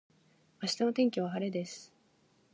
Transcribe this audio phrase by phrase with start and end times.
[0.63, 1.93] 明日の天気は晴れです